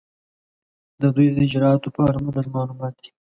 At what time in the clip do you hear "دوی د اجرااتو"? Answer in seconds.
1.15-1.89